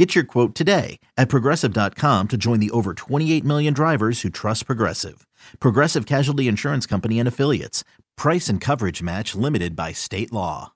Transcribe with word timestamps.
Get 0.00 0.14
your 0.14 0.24
quote 0.24 0.54
today 0.54 0.98
at 1.18 1.28
progressive.com 1.28 2.28
to 2.28 2.38
join 2.38 2.58
the 2.58 2.70
over 2.70 2.94
28 2.94 3.44
million 3.44 3.74
drivers 3.74 4.22
who 4.22 4.30
trust 4.30 4.64
Progressive. 4.64 5.26
Progressive 5.58 6.06
Casualty 6.06 6.48
Insurance 6.48 6.86
Company 6.86 7.18
and 7.18 7.28
Affiliates. 7.28 7.84
Price 8.16 8.48
and 8.48 8.62
coverage 8.62 9.02
match 9.02 9.34
limited 9.34 9.76
by 9.76 9.92
state 9.92 10.32
law. 10.32 10.72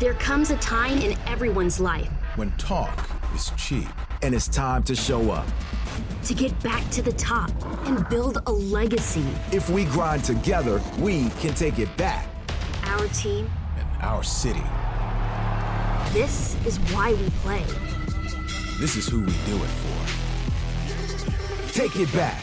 There 0.00 0.12
comes 0.12 0.50
a 0.50 0.56
time 0.56 0.98
in 0.98 1.16
everyone's 1.26 1.80
life 1.80 2.10
when 2.36 2.50
talk 2.58 3.08
is 3.34 3.50
cheap. 3.56 3.88
And 4.20 4.34
it's 4.34 4.48
time 4.48 4.82
to 4.82 4.94
show 4.94 5.30
up. 5.30 5.46
To 6.24 6.34
get 6.34 6.62
back 6.62 6.86
to 6.90 7.00
the 7.00 7.12
top 7.12 7.50
and 7.86 8.06
build 8.10 8.42
a 8.44 8.52
legacy. 8.52 9.24
If 9.50 9.70
we 9.70 9.86
grind 9.86 10.24
together, 10.24 10.82
we 10.98 11.30
can 11.40 11.54
take 11.54 11.78
it 11.78 11.96
back. 11.96 12.28
Our 12.84 13.08
team 13.08 13.50
and 13.78 14.02
our 14.02 14.22
city. 14.22 14.62
This 16.12 16.54
is 16.66 16.76
why 16.92 17.14
we 17.14 17.30
play. 17.40 17.64
This 18.78 18.96
is 18.96 19.08
who 19.08 19.20
we 19.20 19.32
do 19.46 19.56
it 19.62 19.68
for. 19.68 20.06
Take 21.72 21.96
it 21.96 22.12
back. 22.12 22.42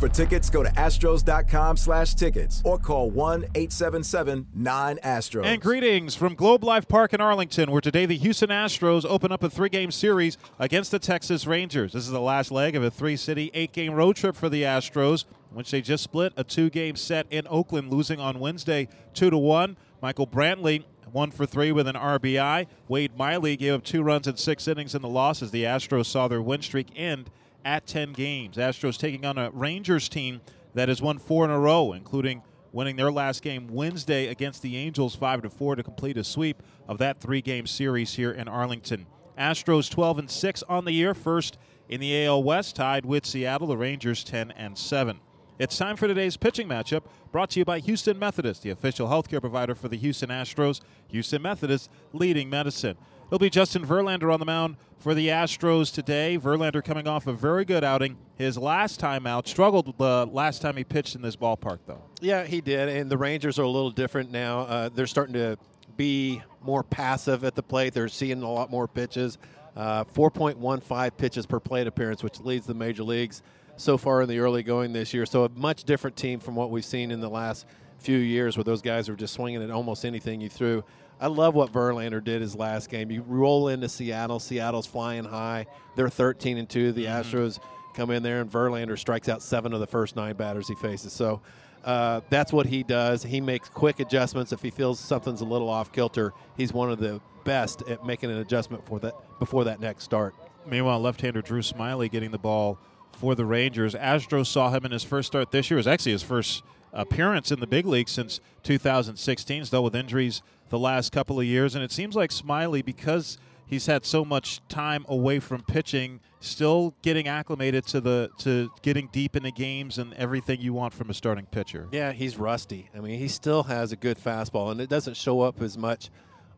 For 0.00 0.08
tickets, 0.08 0.48
go 0.50 0.62
to 0.62 0.70
astros.com 0.70 1.76
slash 1.76 2.14
tickets 2.14 2.62
or 2.64 2.78
call 2.78 3.12
1-877-9-ASTROS. 3.12 5.44
And 5.44 5.60
greetings 5.60 6.14
from 6.16 6.34
Globe 6.34 6.64
Life 6.64 6.88
Park 6.88 7.12
in 7.12 7.20
Arlington, 7.20 7.70
where 7.70 7.80
today 7.80 8.06
the 8.06 8.16
Houston 8.16 8.48
Astros 8.48 9.04
open 9.08 9.30
up 9.30 9.44
a 9.44 9.50
three-game 9.50 9.92
series 9.92 10.38
against 10.58 10.90
the 10.90 10.98
Texas 10.98 11.46
Rangers. 11.46 11.92
This 11.92 12.04
is 12.04 12.10
the 12.10 12.20
last 12.20 12.50
leg 12.50 12.74
of 12.74 12.82
a 12.82 12.90
three-city, 12.90 13.52
eight-game 13.54 13.92
road 13.92 14.16
trip 14.16 14.34
for 14.34 14.48
the 14.48 14.62
Astros, 14.62 15.24
which 15.52 15.70
they 15.70 15.80
just 15.80 16.02
split 16.02 16.32
a 16.36 16.42
two-game 16.42 16.96
set 16.96 17.26
in 17.30 17.46
Oakland, 17.48 17.92
losing 17.92 18.18
on 18.18 18.40
Wednesday 18.40 18.88
2-1. 19.14 19.76
Michael 20.00 20.26
Brantley 20.26 20.82
one 21.12 21.30
for 21.30 21.46
three 21.46 21.72
with 21.72 21.86
an 21.86 21.94
RBI. 21.94 22.66
Wade 22.88 23.16
Miley 23.16 23.56
gave 23.56 23.74
up 23.74 23.84
two 23.84 24.02
runs 24.02 24.26
in 24.26 24.36
six 24.36 24.66
innings 24.66 24.94
in 24.94 25.02
the 25.02 25.08
loss 25.08 25.42
as 25.42 25.50
the 25.50 25.64
Astros 25.64 26.06
saw 26.06 26.26
their 26.26 26.42
win 26.42 26.62
streak 26.62 26.88
end 26.96 27.30
at 27.64 27.86
10 27.86 28.12
games. 28.12 28.56
Astros 28.56 28.98
taking 28.98 29.24
on 29.24 29.38
a 29.38 29.50
Rangers 29.50 30.08
team 30.08 30.40
that 30.74 30.88
has 30.88 31.02
won 31.02 31.18
four 31.18 31.44
in 31.44 31.50
a 31.50 31.58
row, 31.58 31.92
including 31.92 32.42
winning 32.72 32.96
their 32.96 33.12
last 33.12 33.42
game 33.42 33.68
Wednesday 33.68 34.28
against 34.28 34.62
the 34.62 34.76
Angels 34.76 35.14
5 35.14 35.42
to 35.42 35.50
4 35.50 35.76
to 35.76 35.82
complete 35.82 36.16
a 36.16 36.24
sweep 36.24 36.62
of 36.88 36.98
that 36.98 37.20
three-game 37.20 37.66
series 37.66 38.14
here 38.14 38.32
in 38.32 38.48
Arlington. 38.48 39.06
Astros 39.38 39.90
12 39.90 40.18
and 40.20 40.30
6 40.30 40.62
on 40.68 40.84
the 40.84 40.92
year, 40.92 41.14
first 41.14 41.58
in 41.88 42.00
the 42.00 42.24
AL 42.24 42.42
West, 42.42 42.76
tied 42.76 43.04
with 43.04 43.26
Seattle, 43.26 43.68
the 43.68 43.76
Rangers 43.76 44.24
10 44.24 44.50
and 44.52 44.76
7. 44.76 45.20
It's 45.58 45.76
time 45.76 45.96
for 45.96 46.08
today's 46.08 46.38
pitching 46.38 46.66
matchup, 46.66 47.02
brought 47.30 47.50
to 47.50 47.58
you 47.58 47.64
by 47.66 47.78
Houston 47.80 48.18
Methodist, 48.18 48.62
the 48.62 48.70
official 48.70 49.08
healthcare 49.08 49.40
provider 49.40 49.74
for 49.74 49.86
the 49.86 49.98
Houston 49.98 50.30
Astros. 50.30 50.80
Houston 51.08 51.42
Methodist 51.42 51.90
leading 52.14 52.48
medicine. 52.48 52.96
It'll 53.26 53.38
be 53.38 53.50
Justin 53.50 53.86
Verlander 53.86 54.32
on 54.32 54.40
the 54.40 54.46
mound 54.46 54.76
for 54.98 55.14
the 55.14 55.28
Astros 55.28 55.92
today. 55.92 56.38
Verlander 56.38 56.82
coming 56.82 57.06
off 57.06 57.26
a 57.26 57.34
very 57.34 57.66
good 57.66 57.84
outing. 57.84 58.16
His 58.36 58.56
last 58.56 58.98
time 58.98 59.26
out 59.26 59.46
struggled 59.46 59.98
the 59.98 60.26
last 60.26 60.62
time 60.62 60.78
he 60.78 60.84
pitched 60.84 61.14
in 61.14 61.22
this 61.22 61.36
ballpark, 61.36 61.80
though. 61.86 62.02
Yeah, 62.22 62.44
he 62.44 62.62
did. 62.62 62.88
And 62.88 63.10
the 63.10 63.18
Rangers 63.18 63.58
are 63.58 63.64
a 63.64 63.68
little 63.68 63.90
different 63.90 64.30
now. 64.30 64.60
Uh, 64.60 64.88
they're 64.88 65.06
starting 65.06 65.34
to 65.34 65.58
be 65.98 66.42
more 66.62 66.82
passive 66.82 67.44
at 67.44 67.54
the 67.54 67.62
plate. 67.62 67.92
They're 67.92 68.08
seeing 68.08 68.42
a 68.42 68.50
lot 68.50 68.70
more 68.70 68.88
pitches. 68.88 69.36
Uh, 69.76 70.04
4.15 70.04 71.16
pitches 71.16 71.44
per 71.46 71.60
plate 71.60 71.86
appearance, 71.86 72.22
which 72.22 72.40
leads 72.40 72.66
the 72.66 72.74
major 72.74 73.02
leagues 73.02 73.42
so 73.76 73.96
far 73.98 74.22
in 74.22 74.28
the 74.28 74.38
early 74.38 74.62
going 74.62 74.92
this 74.92 75.12
year. 75.14 75.26
So 75.26 75.44
a 75.44 75.48
much 75.50 75.84
different 75.84 76.16
team 76.16 76.40
from 76.40 76.54
what 76.54 76.70
we've 76.70 76.84
seen 76.84 77.10
in 77.10 77.20
the 77.20 77.30
last 77.30 77.66
few 77.98 78.18
years, 78.18 78.56
where 78.56 78.64
those 78.64 78.82
guys 78.82 79.08
are 79.08 79.16
just 79.16 79.34
swinging 79.34 79.62
at 79.62 79.70
almost 79.70 80.04
anything 80.04 80.40
you 80.40 80.48
threw. 80.48 80.84
I 81.20 81.28
love 81.28 81.54
what 81.54 81.72
Verlander 81.72 82.22
did 82.22 82.42
his 82.42 82.56
last 82.56 82.90
game. 82.90 83.10
You 83.10 83.22
roll 83.22 83.68
into 83.68 83.88
Seattle. 83.88 84.40
Seattle's 84.40 84.86
flying 84.86 85.24
high. 85.24 85.66
They're 85.94 86.08
13 86.08 86.58
and 86.58 86.68
two. 86.68 86.92
The 86.92 87.04
mm-hmm. 87.04 87.36
Astros 87.36 87.60
come 87.94 88.10
in 88.10 88.22
there, 88.22 88.40
and 88.40 88.50
Verlander 88.50 88.98
strikes 88.98 89.28
out 89.28 89.42
seven 89.42 89.72
of 89.72 89.80
the 89.80 89.86
first 89.86 90.16
nine 90.16 90.34
batters 90.34 90.66
he 90.66 90.74
faces. 90.74 91.12
So 91.12 91.40
uh, 91.84 92.20
that's 92.28 92.52
what 92.52 92.66
he 92.66 92.82
does. 92.82 93.22
He 93.22 93.40
makes 93.40 93.68
quick 93.68 94.00
adjustments. 94.00 94.52
If 94.52 94.62
he 94.62 94.70
feels 94.70 94.98
something's 94.98 95.40
a 95.40 95.44
little 95.44 95.68
off 95.68 95.92
kilter, 95.92 96.32
he's 96.56 96.72
one 96.72 96.90
of 96.90 96.98
the 96.98 97.20
best 97.44 97.82
at 97.88 98.04
making 98.04 98.30
an 98.30 98.38
adjustment 98.38 98.86
for 98.86 98.98
that 99.00 99.14
before 99.38 99.64
that 99.64 99.80
next 99.80 100.04
start. 100.04 100.34
Meanwhile, 100.66 101.00
left-hander 101.00 101.42
Drew 101.42 101.60
Smyly 101.60 102.10
getting 102.10 102.30
the 102.30 102.38
ball 102.38 102.78
for 103.16 103.34
the 103.34 103.44
Rangers. 103.44 103.94
Astros 103.94 104.46
saw 104.46 104.70
him 104.70 104.84
in 104.84 104.92
his 104.92 105.04
first 105.04 105.28
start 105.28 105.50
this 105.50 105.70
year. 105.70 105.78
It 105.78 105.80
was 105.80 105.86
actually 105.86 106.12
his 106.12 106.22
first 106.22 106.62
appearance 106.92 107.50
in 107.50 107.60
the 107.60 107.66
big 107.66 107.86
league 107.86 108.08
since 108.08 108.40
2016, 108.62 109.64
still 109.64 109.84
with 109.84 109.94
injuries 109.94 110.42
the 110.68 110.78
last 110.78 111.12
couple 111.12 111.38
of 111.40 111.46
years. 111.46 111.74
And 111.74 111.84
it 111.84 111.92
seems 111.92 112.14
like 112.14 112.30
Smyly, 112.30 112.84
because 112.84 113.38
he's 113.66 113.86
had 113.86 114.04
so 114.04 114.24
much 114.24 114.60
time 114.68 115.04
away 115.08 115.40
from 115.40 115.62
pitching, 115.62 116.20
still 116.40 116.94
getting 117.02 117.28
acclimated 117.28 117.86
to 117.86 118.00
the 118.00 118.30
to 118.38 118.70
getting 118.82 119.08
deep 119.12 119.36
into 119.36 119.50
games 119.50 119.98
and 119.98 120.12
everything 120.14 120.60
you 120.60 120.72
want 120.72 120.92
from 120.92 121.10
a 121.10 121.14
starting 121.14 121.46
pitcher. 121.46 121.88
Yeah, 121.90 122.12
he's 122.12 122.36
rusty. 122.36 122.90
I 122.94 123.00
mean, 123.00 123.18
he 123.18 123.28
still 123.28 123.64
has 123.64 123.92
a 123.92 123.96
good 123.96 124.18
fastball, 124.18 124.70
and 124.70 124.80
it 124.80 124.90
doesn't 124.90 125.16
show 125.16 125.40
up 125.40 125.60
as 125.62 125.78
much 125.78 126.10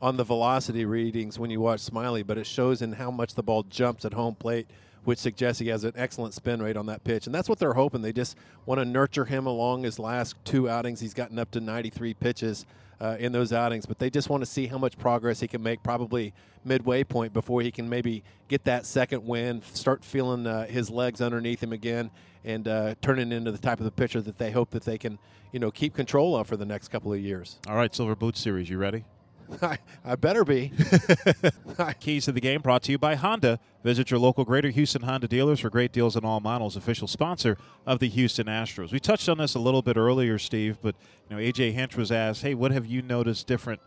on 0.02 0.16
the 0.16 0.24
velocity 0.24 0.84
readings 0.84 1.38
when 1.38 1.50
you 1.50 1.60
watch 1.60 1.80
Smyly, 1.80 2.26
but 2.26 2.36
it 2.36 2.46
shows 2.46 2.82
in 2.82 2.92
how 2.92 3.10
much 3.10 3.34
the 3.34 3.42
ball 3.42 3.62
jumps 3.62 4.04
at 4.04 4.12
home 4.12 4.34
plate 4.34 4.68
which 5.04 5.18
suggests 5.18 5.60
he 5.60 5.68
has 5.68 5.84
an 5.84 5.92
excellent 5.96 6.34
spin 6.34 6.62
rate 6.62 6.76
on 6.76 6.86
that 6.86 7.04
pitch. 7.04 7.26
And 7.26 7.34
that's 7.34 7.48
what 7.48 7.58
they're 7.58 7.74
hoping. 7.74 8.02
They 8.02 8.12
just 8.12 8.36
want 8.66 8.80
to 8.80 8.84
nurture 8.84 9.24
him 9.24 9.46
along 9.46 9.84
his 9.84 9.98
last 9.98 10.36
two 10.44 10.68
outings. 10.68 11.00
He's 11.00 11.14
gotten 11.14 11.38
up 11.38 11.50
to 11.52 11.60
93 11.60 12.14
pitches 12.14 12.66
uh, 13.00 13.16
in 13.18 13.32
those 13.32 13.52
outings, 13.52 13.86
but 13.86 13.98
they 13.98 14.10
just 14.10 14.28
want 14.28 14.42
to 14.42 14.46
see 14.46 14.66
how 14.66 14.78
much 14.78 14.96
progress 14.98 15.40
he 15.40 15.48
can 15.48 15.62
make 15.62 15.82
probably 15.82 16.32
midway 16.64 17.04
point 17.04 17.32
before 17.32 17.60
he 17.60 17.70
can 17.70 17.88
maybe 17.88 18.22
get 18.48 18.64
that 18.64 18.86
second 18.86 19.26
win, 19.26 19.62
start 19.72 20.04
feeling 20.04 20.46
uh, 20.46 20.66
his 20.66 20.90
legs 20.90 21.20
underneath 21.20 21.62
him 21.62 21.72
again, 21.72 22.10
and 22.44 22.68
uh, 22.68 22.94
turning 23.02 23.32
into 23.32 23.50
the 23.52 23.58
type 23.58 23.78
of 23.78 23.84
the 23.84 23.90
pitcher 23.90 24.20
that 24.20 24.38
they 24.38 24.50
hope 24.50 24.70
that 24.70 24.84
they 24.84 24.98
can, 24.98 25.18
you 25.52 25.58
know, 25.58 25.70
keep 25.70 25.94
control 25.94 26.36
of 26.36 26.46
for 26.46 26.56
the 26.56 26.64
next 26.64 26.88
couple 26.88 27.12
of 27.12 27.20
years. 27.20 27.58
All 27.68 27.76
right, 27.76 27.94
Silver 27.94 28.14
Boot 28.14 28.36
Series, 28.36 28.70
you 28.70 28.78
ready? 28.78 29.04
I, 29.62 29.78
I 30.04 30.16
better 30.16 30.44
be. 30.44 30.72
Keys 32.00 32.24
to 32.26 32.32
the 32.32 32.40
game 32.40 32.60
brought 32.60 32.82
to 32.84 32.92
you 32.92 32.98
by 32.98 33.14
Honda. 33.14 33.58
Visit 33.82 34.10
your 34.10 34.20
local 34.20 34.44
Greater 34.44 34.70
Houston 34.70 35.02
Honda 35.02 35.28
dealers 35.28 35.60
for 35.60 35.70
great 35.70 35.92
deals 35.92 36.16
on 36.16 36.24
all 36.24 36.40
models. 36.40 36.76
Official 36.76 37.08
sponsor 37.08 37.58
of 37.86 37.98
the 37.98 38.08
Houston 38.08 38.46
Astros. 38.46 38.92
We 38.92 39.00
touched 39.00 39.28
on 39.28 39.38
this 39.38 39.54
a 39.54 39.58
little 39.58 39.82
bit 39.82 39.96
earlier, 39.96 40.38
Steve, 40.38 40.78
but 40.82 40.94
you 41.28 41.36
know 41.36 41.42
AJ 41.42 41.72
Hinch 41.72 41.96
was 41.96 42.10
asked, 42.10 42.42
"Hey, 42.42 42.54
what 42.54 42.70
have 42.70 42.86
you 42.86 43.02
noticed 43.02 43.46
different?" 43.46 43.80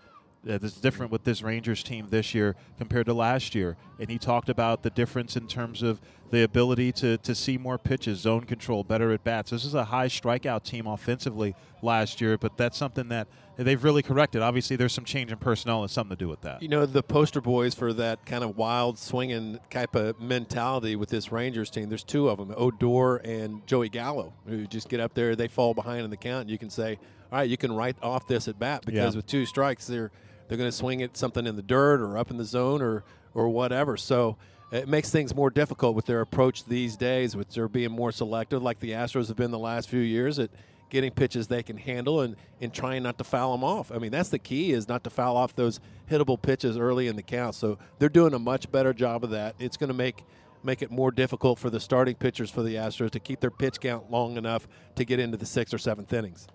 Uh, 0.48 0.58
that's 0.58 0.80
different 0.80 1.12
with 1.12 1.24
this 1.24 1.42
Rangers 1.42 1.84
team 1.84 2.08
this 2.10 2.34
year 2.34 2.56
compared 2.78 3.06
to 3.08 3.14
last 3.14 3.56
year. 3.56 3.76
And 4.00 4.10
he 4.10 4.18
talked 4.18 4.50
about 4.50 4.84
the 4.84 4.90
difference 4.90 5.36
in 5.36 5.48
terms 5.48 5.82
of 5.82 6.00
the 6.30 6.44
ability 6.44 6.92
to, 6.92 7.18
to 7.18 7.34
see 7.34 7.58
more 7.58 7.78
pitches, 7.78 8.20
zone 8.20 8.46
control, 8.46 8.84
better 8.84 9.12
at 9.12 9.24
bats. 9.24 9.52
This 9.52 9.66
is 9.66 9.74
a 9.74 9.86
high 9.86 10.08
strikeout 10.08 10.64
team 10.64 10.88
offensively 10.88 11.56
last 11.82 12.22
year, 12.22 12.38
but 12.38 12.58
that's 12.58 12.78
something 12.78 13.08
that 13.10 13.28
they've 13.58 13.84
really 13.84 14.02
corrected. 14.02 14.42
Obviously, 14.42 14.76
there's 14.76 14.94
some 14.94 15.06
change 15.06 15.32
in 15.32 15.38
personnel 15.38 15.82
and 15.82 15.92
something 15.92 16.16
to 16.16 16.24
do 16.24 16.30
with 16.30 16.42
that. 16.42 16.62
You 16.62 16.68
know, 16.68 16.86
the 16.86 17.04
poster 17.04 17.42
boys 17.42 17.74
for 17.74 17.94
that 17.94 18.26
kind 18.26 18.44
of 18.44 18.58
wild 18.58 19.00
swinging 19.00 19.60
type 19.70 19.96
of 19.96 20.20
mentality 20.20 20.96
with 20.96 21.10
this 21.10 21.32
Rangers 21.32 21.70
team, 21.70 21.90
there's 21.90 22.04
two 22.04 22.30
of 22.30 22.38
them, 22.38 22.54
Odor 22.56 23.18
and 23.18 23.66
Joey 23.66 23.90
Gallo, 23.90 24.34
who 24.48 24.68
just 24.68 24.90
get 24.90 25.00
up 25.00 25.14
there, 25.14 25.36
they 25.36 25.48
fall 25.48 25.74
behind 25.74 26.04
in 26.04 26.10
the 26.10 26.18
count, 26.18 26.42
and 26.42 26.50
you 26.50 26.58
can 26.58 26.70
say, 26.70 27.00
all 27.32 27.40
right, 27.40 27.50
you 27.50 27.58
can 27.58 27.74
write 27.74 27.98
off 28.02 28.28
this 28.28 28.48
at 28.48 28.60
bat 28.60 28.84
because 28.86 29.14
yeah. 29.14 29.18
with 29.18 29.28
two 29.28 29.46
strikes, 29.46 29.88
they're 29.88 30.12
they're 30.48 30.58
going 30.58 30.70
to 30.70 30.76
swing 30.76 31.02
at 31.02 31.18
something 31.18 31.46
in 31.46 31.56
the 31.56 31.62
dirt 31.62 32.02
or 32.02 32.18
up 32.18 32.32
in 32.32 32.38
the 32.38 32.46
zone 32.46 32.82
or 32.82 33.04
or 33.34 33.50
whatever. 33.50 33.98
So 33.98 34.38
it 34.72 34.88
makes 34.88 35.10
things 35.10 35.34
more 35.34 35.50
difficult 35.50 35.96
with 35.96 36.06
their 36.08 36.22
approach 36.22 36.66
these 36.66 36.98
days, 36.98 37.36
with 37.36 37.52
their 37.54 37.68
being 37.68 37.92
more 37.92 38.12
selective, 38.12 38.62
like 38.62 38.80
the 38.80 38.92
Astros 38.92 39.28
have 39.28 39.38
been 39.38 39.52
the 39.52 39.60
last 39.60 39.88
few 39.88 40.02
years 40.02 40.40
at 40.40 40.50
getting 40.90 41.12
pitches 41.12 41.48
they 41.48 41.64
can 41.64 41.78
handle 41.78 42.22
and, 42.22 42.36
and 42.62 42.74
trying 42.74 43.04
not 43.04 43.18
to 43.18 43.24
foul 43.24 43.52
them 43.52 43.64
off. 43.64 43.92
I 43.92 43.98
mean, 43.98 44.12
that's 44.12 44.30
the 44.30 44.40
key 44.40 44.72
is 44.72 44.88
not 44.88 45.04
to 45.04 45.10
foul 45.10 45.38
off 45.38 45.56
those 45.56 45.80
hittable 46.10 46.42
pitches 46.42 46.78
early 46.78 47.08
in 47.08 47.16
the 47.16 47.24
count. 47.24 47.56
So 47.56 47.78
they're 48.00 48.10
doing 48.10 48.34
a 48.34 48.40
much 48.40 48.72
better 48.72 48.94
job 48.94 49.24
of 49.24 49.32
that. 49.32 49.56
It's 49.60 49.78
going 49.78 49.90
to 49.90 49.94
make 49.94 50.24
make 50.64 50.82
it 50.82 50.90
more 50.90 51.12
difficult 51.12 51.60
for 51.60 51.70
the 51.70 51.80
starting 51.80 52.16
pitchers 52.16 52.50
for 52.50 52.64
the 52.64 52.76
Astros 52.76 53.12
to 53.12 53.20
keep 53.20 53.40
their 53.40 53.52
pitch 53.52 53.80
count 53.80 54.10
long 54.12 54.38
enough 54.38 54.68
to 54.96 55.06
get 55.06 55.20
into 55.20 55.38
the 55.38 55.46
sixth 55.46 55.74
or 55.74 55.78
seventh 55.78 56.12
innings. 56.12 56.48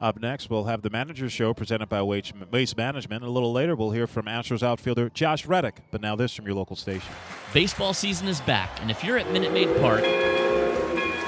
Up 0.00 0.18
next, 0.18 0.48
we'll 0.48 0.64
have 0.64 0.80
the 0.80 0.88
Manager's 0.88 1.32
Show 1.32 1.52
presented 1.52 1.88
by 1.90 2.02
Waste 2.02 2.76
Management. 2.76 3.22
A 3.22 3.28
little 3.28 3.52
later, 3.52 3.76
we'll 3.76 3.90
hear 3.90 4.06
from 4.06 4.24
Astros 4.24 4.62
outfielder 4.62 5.10
Josh 5.10 5.44
Reddick. 5.44 5.80
But 5.90 6.00
now, 6.00 6.16
this 6.16 6.34
from 6.34 6.46
your 6.46 6.54
local 6.54 6.74
station. 6.74 7.12
Baseball 7.52 7.92
season 7.92 8.26
is 8.26 8.40
back, 8.40 8.70
and 8.80 8.90
if 8.90 9.04
you're 9.04 9.18
at 9.18 9.30
Minute 9.30 9.52
Maid 9.52 9.68
Park, 9.80 10.02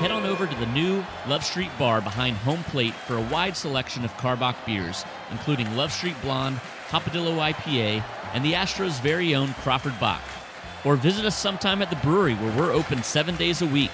Head 0.02 0.10
on 0.10 0.24
over 0.26 0.48
to 0.48 0.54
the 0.56 0.66
new 0.66 1.04
Love 1.28 1.44
Street 1.44 1.70
Bar 1.78 2.00
behind 2.00 2.36
home 2.38 2.64
plate 2.64 2.92
for 2.92 3.18
a 3.18 3.22
wide 3.28 3.56
selection 3.56 4.04
of 4.04 4.12
Karbach 4.14 4.56
beers, 4.66 5.04
including 5.30 5.76
Love 5.76 5.92
Street 5.92 6.16
Blonde, 6.22 6.56
Hopadillo 6.88 7.36
IPA, 7.52 8.02
and 8.34 8.44
the 8.44 8.54
Astros' 8.54 9.00
very 9.00 9.36
own 9.36 9.54
Crawford 9.62 9.96
Bock. 10.00 10.20
Or 10.84 10.96
visit 10.96 11.24
us 11.24 11.38
sometime 11.38 11.82
at 11.82 11.90
the 11.90 11.94
brewery 11.96 12.34
where 12.34 12.58
we're 12.58 12.72
open 12.72 13.04
seven 13.04 13.36
days 13.36 13.62
a 13.62 13.66
week. 13.66 13.92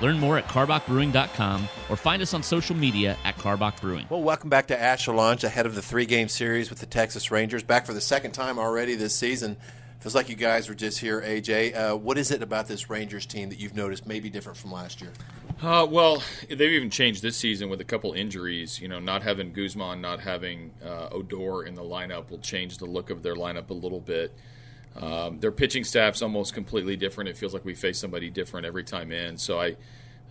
Learn 0.00 0.18
more 0.18 0.38
at 0.38 0.48
karbachbrewing.com 0.48 1.68
or 1.90 1.96
find 1.96 2.22
us 2.22 2.32
on 2.32 2.42
social 2.42 2.74
media 2.74 3.18
at 3.24 3.36
Karbach 3.36 3.80
Brewing. 3.80 4.06
Well, 4.08 4.22
welcome 4.22 4.48
back 4.48 4.68
to 4.68 4.80
Asher 4.80 5.12
Launch 5.12 5.44
ahead 5.44 5.66
of 5.66 5.74
the 5.74 5.82
three 5.82 6.06
game 6.06 6.28
series 6.28 6.70
with 6.70 6.78
the 6.78 6.86
Texas 6.86 7.30
Rangers. 7.30 7.62
Back 7.62 7.84
for 7.84 7.92
the 7.92 8.00
second 8.00 8.32
time 8.32 8.58
already 8.58 8.94
this 8.94 9.14
season. 9.14 9.58
Feels 10.00 10.14
like 10.14 10.30
you 10.30 10.36
guys 10.36 10.66
were 10.70 10.74
just 10.74 10.98
here, 10.98 11.20
AJ. 11.20 11.76
Uh, 11.76 11.94
what 11.94 12.16
is 12.16 12.30
it 12.30 12.42
about 12.42 12.66
this 12.66 12.88
Rangers 12.88 13.26
team 13.26 13.50
that 13.50 13.60
you've 13.60 13.76
noticed 13.76 14.06
may 14.06 14.18
be 14.18 14.30
different 14.30 14.56
from 14.56 14.72
last 14.72 15.02
year? 15.02 15.12
Uh, 15.60 15.86
well, 15.90 16.22
they've 16.48 16.72
even 16.72 16.88
changed 16.88 17.20
this 17.20 17.36
season 17.36 17.68
with 17.68 17.82
a 17.82 17.84
couple 17.84 18.14
injuries. 18.14 18.80
You 18.80 18.88
know, 18.88 18.98
not 18.98 19.22
having 19.22 19.52
Guzman, 19.52 20.00
not 20.00 20.20
having 20.20 20.70
uh, 20.82 21.10
Odor 21.12 21.64
in 21.66 21.74
the 21.74 21.82
lineup 21.82 22.30
will 22.30 22.38
change 22.38 22.78
the 22.78 22.86
look 22.86 23.10
of 23.10 23.22
their 23.22 23.34
lineup 23.34 23.68
a 23.68 23.74
little 23.74 24.00
bit. 24.00 24.32
Um, 24.96 25.38
their 25.38 25.52
pitching 25.52 25.84
staff's 25.84 26.22
almost 26.22 26.52
completely 26.52 26.96
different. 26.96 27.30
It 27.30 27.36
feels 27.36 27.54
like 27.54 27.64
we 27.64 27.74
face 27.74 27.98
somebody 27.98 28.28
different 28.30 28.66
every 28.66 28.84
time 28.84 29.12
in. 29.12 29.38
So 29.38 29.60
I, 29.60 29.76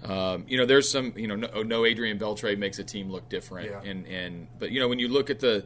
um, 0.03 0.45
you 0.47 0.57
know, 0.57 0.65
there's 0.65 0.89
some, 0.89 1.13
you 1.15 1.27
know, 1.27 1.35
no, 1.35 1.63
no 1.63 1.85
Adrian 1.85 2.19
Beltre 2.19 2.57
makes 2.57 2.79
a 2.79 2.83
team 2.83 3.09
look 3.09 3.29
different. 3.29 3.69
Yeah. 3.69 3.89
And 3.89 4.05
and 4.07 4.47
but 4.59 4.71
you 4.71 4.79
know 4.79 4.87
when 4.87 4.99
you 4.99 5.07
look 5.07 5.29
at 5.29 5.39
the 5.39 5.65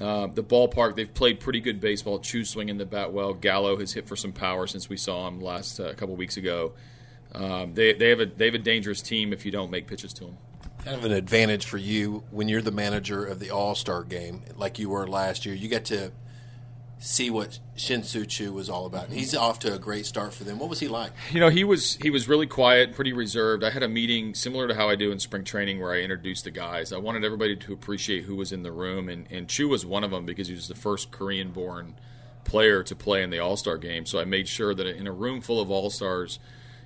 uh, 0.00 0.26
the 0.26 0.42
ballpark, 0.42 0.96
they've 0.96 1.12
played 1.12 1.38
pretty 1.40 1.60
good 1.60 1.80
baseball. 1.80 2.18
Choo 2.18 2.44
swinging 2.44 2.78
the 2.78 2.86
bat 2.86 3.12
well. 3.12 3.32
Gallo 3.32 3.78
has 3.78 3.92
hit 3.92 4.08
for 4.08 4.16
some 4.16 4.32
power 4.32 4.66
since 4.66 4.88
we 4.88 4.96
saw 4.96 5.28
him 5.28 5.40
last 5.40 5.78
uh, 5.78 5.92
couple 5.94 6.16
weeks 6.16 6.36
ago. 6.36 6.72
Um, 7.32 7.74
they, 7.74 7.92
they 7.92 8.10
have 8.10 8.20
a 8.20 8.26
they 8.26 8.46
have 8.46 8.54
a 8.54 8.58
dangerous 8.58 9.00
team 9.02 9.32
if 9.32 9.44
you 9.44 9.52
don't 9.52 9.70
make 9.70 9.86
pitches 9.86 10.12
to 10.14 10.24
them. 10.24 10.38
Kind 10.84 10.96
of 10.96 11.04
an 11.04 11.12
advantage 11.12 11.64
for 11.66 11.78
you 11.78 12.24
when 12.30 12.48
you're 12.48 12.62
the 12.62 12.72
manager 12.72 13.24
of 13.24 13.38
the 13.40 13.50
All 13.50 13.74
Star 13.74 14.02
game, 14.02 14.42
like 14.56 14.78
you 14.78 14.90
were 14.90 15.06
last 15.06 15.46
year. 15.46 15.54
You 15.54 15.68
get 15.68 15.84
to 15.86 16.12
see 16.98 17.28
what 17.28 17.58
Shin-Soo 17.76 18.24
Choo 18.26 18.52
was 18.52 18.70
all 18.70 18.86
about. 18.86 19.06
And 19.08 19.14
he's 19.14 19.34
off 19.34 19.58
to 19.60 19.74
a 19.74 19.78
great 19.78 20.06
start 20.06 20.32
for 20.32 20.44
them. 20.44 20.58
What 20.58 20.70
was 20.70 20.80
he 20.80 20.88
like? 20.88 21.12
You 21.30 21.40
know, 21.40 21.50
he 21.50 21.64
was 21.64 21.96
he 21.96 22.10
was 22.10 22.28
really 22.28 22.46
quiet, 22.46 22.94
pretty 22.94 23.12
reserved. 23.12 23.62
I 23.62 23.70
had 23.70 23.82
a 23.82 23.88
meeting 23.88 24.34
similar 24.34 24.68
to 24.68 24.74
how 24.74 24.88
I 24.88 24.94
do 24.94 25.12
in 25.12 25.18
spring 25.18 25.44
training 25.44 25.80
where 25.80 25.92
I 25.92 25.98
introduced 25.98 26.44
the 26.44 26.50
guys. 26.50 26.92
I 26.92 26.98
wanted 26.98 27.24
everybody 27.24 27.56
to 27.56 27.72
appreciate 27.72 28.24
who 28.24 28.36
was 28.36 28.52
in 28.52 28.62
the 28.62 28.72
room, 28.72 29.08
and, 29.08 29.26
and 29.30 29.48
Choo 29.48 29.68
was 29.68 29.84
one 29.84 30.04
of 30.04 30.10
them 30.10 30.24
because 30.24 30.48
he 30.48 30.54
was 30.54 30.68
the 30.68 30.74
first 30.74 31.10
Korean-born 31.10 31.96
player 32.44 32.82
to 32.82 32.94
play 32.94 33.22
in 33.22 33.30
the 33.30 33.38
All 33.38 33.56
Star 33.56 33.76
game. 33.76 34.06
So 34.06 34.18
I 34.20 34.24
made 34.24 34.48
sure 34.48 34.74
that 34.74 34.86
in 34.86 35.06
a 35.06 35.12
room 35.12 35.40
full 35.40 35.60
of 35.60 35.70
All 35.70 35.90
Stars. 35.90 36.38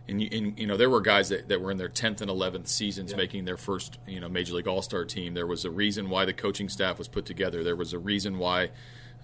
And 0.08 0.22
and 0.32 0.58
you 0.58 0.66
know 0.66 0.78
there 0.78 0.88
were 0.88 1.02
guys 1.02 1.28
that, 1.28 1.48
that 1.48 1.60
were 1.60 1.70
in 1.70 1.76
their 1.76 1.90
10th 1.90 2.22
and 2.22 2.30
11th 2.30 2.66
seasons 2.66 3.14
making 3.14 3.44
their 3.44 3.58
first 3.58 3.98
you 4.06 4.20
know 4.20 4.28
major 4.30 4.54
league 4.54 4.66
all 4.66 4.80
star 4.80 5.04
team. 5.04 5.34
There 5.34 5.46
was 5.46 5.66
a 5.66 5.70
reason 5.70 6.08
why 6.08 6.24
the 6.24 6.32
coaching 6.32 6.70
staff 6.70 6.96
was 6.96 7.08
put 7.08 7.26
together. 7.26 7.62
There 7.62 7.76
was 7.76 7.92
a 7.92 7.98
reason 7.98 8.38
why 8.38 8.70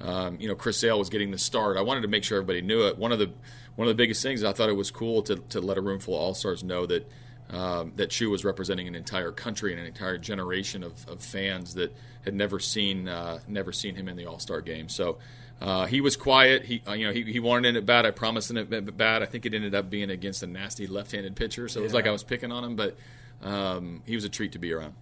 um, 0.01 0.39
you 0.41 0.49
know, 0.49 0.55
Chris 0.55 0.79
Sale 0.79 0.99
was 0.99 1.09
getting 1.09 1.31
the 1.31 1.39
start. 1.39 1.77
I 1.77 1.83
wanted 1.83 2.03
to 2.03 2.09
make 2.09 2.25
sure 2.25 2.39
everybody 2.39 2.63
knew 2.63 2.87
it. 2.87 2.99
One 2.99 3.13
of 3.13 3.19
the 3.19 3.31
one 3.77 3.89
of 3.89 3.91
the 3.91 4.01
biggest 4.01 4.23
things 4.23 4.45
I 4.45 4.53
thought 4.53 4.69
it 4.69 4.77
was 4.77 4.91
cool 4.91 5.23
to, 5.23 5.37
to 5.37 5.61
let 5.61 5.79
a 5.79 5.81
room 5.81 5.99
full 5.99 6.15
of 6.15 6.21
all 6.21 6.35
stars 6.35 6.63
know 6.63 6.87
that 6.87 7.11
um, 7.51 7.93
that 7.97 8.11
Choo 8.11 8.31
was 8.31 8.45
representing 8.45 8.89
an 8.89 8.95
entire 8.95 9.33
country 9.33 9.73
and 9.73 9.81
an 9.81 9.87
entire 9.87 10.19
generation 10.19 10.83
of, 10.83 11.09
of 11.09 11.23
fans 11.23 11.75
that 11.75 11.95
had 12.25 12.35
never 12.35 12.59
seen 12.59 13.09
uh, 13.09 13.41
never 13.49 13.73
seen 13.73 13.95
him 13.95 14.09
in 14.09 14.17
the 14.17 14.27
All 14.27 14.39
Star 14.39 14.61
game. 14.61 14.89
So. 14.89 15.19
Uh, 15.61 15.87
he 15.87 16.01
was 16.01 16.17
quiet. 16.17 16.65
He, 16.65 16.83
uh, 16.87 16.95
you 16.95 17.07
know, 17.07 17.13
he, 17.13 17.23
he 17.23 17.39
wanted 17.39 17.69
in 17.69 17.77
it 17.77 17.87
bad. 17.87 18.05
I 18.05 18.11
promised 18.11 18.51
in 18.51 18.57
it 18.57 18.97
bad. 18.97 19.23
I 19.23 19.25
think 19.25 19.47
it 19.47 19.55
ended 19.55 19.73
up 19.73 19.89
being 19.89 20.11
against 20.11 20.43
a 20.43 20.49
nasty 20.49 20.89
left-handed 20.89 21.37
pitcher, 21.37 21.69
so 21.69 21.79
it 21.79 21.85
was 21.85 21.95
like 21.95 22.09
I 22.09 22.11
was 22.11 22.25
picking 22.25 22.51
on 22.51 22.65
him. 22.65 22.75
But 22.75 22.97
um, 23.41 24.03
he 24.05 24.17
was 24.17 24.25
a 24.25 24.29
treat 24.29 24.53
to 24.53 24.59
be 24.59 24.73
around. 24.73 24.95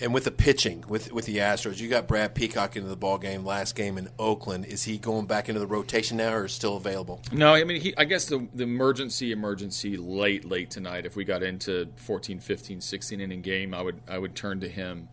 And 0.00 0.14
with 0.14 0.24
the 0.24 0.30
pitching, 0.30 0.84
with 0.88 1.12
with 1.12 1.26
the 1.26 1.38
Astros, 1.38 1.80
you 1.80 1.88
got 1.88 2.06
Brad 2.06 2.34
Peacock 2.34 2.76
into 2.76 2.88
the 2.88 2.96
ball 2.96 3.18
game 3.18 3.44
last 3.44 3.74
game 3.74 3.98
in 3.98 4.08
Oakland. 4.16 4.64
Is 4.66 4.84
he 4.84 4.96
going 4.96 5.26
back 5.26 5.48
into 5.48 5.60
the 5.60 5.66
rotation 5.66 6.18
now, 6.18 6.34
or 6.34 6.44
is 6.44 6.52
still 6.52 6.76
available? 6.76 7.20
No, 7.32 7.54
I 7.54 7.64
mean, 7.64 7.80
he, 7.80 7.96
I 7.96 8.04
guess 8.04 8.26
the, 8.26 8.46
the 8.54 8.62
emergency, 8.62 9.32
emergency 9.32 9.96
late, 9.96 10.44
late 10.44 10.70
tonight. 10.70 11.04
If 11.04 11.16
we 11.16 11.24
got 11.24 11.42
into 11.42 11.88
14, 11.96 12.38
15, 12.38 12.80
16 12.80 13.20
inning 13.20 13.42
game, 13.42 13.74
I 13.74 13.82
would 13.82 14.00
I 14.08 14.18
would 14.18 14.36
turn 14.36 14.60
to 14.60 14.68
him. 14.68 15.08